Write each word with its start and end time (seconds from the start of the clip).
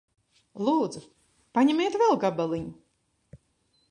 Lūdzu. 0.67 1.01
Paņemiet 1.59 1.99
vēl 2.03 2.17
gabaliņu. 2.25 3.41